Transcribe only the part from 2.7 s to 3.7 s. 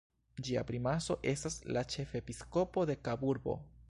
de Kaburbo.